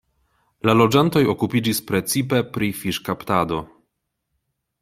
La 0.69 0.73
loĝantoj 0.77 1.21
okupiĝis 1.33 1.83
precipe 1.91 2.41
pri 2.57 2.73
fiŝkaptado. 2.81 3.63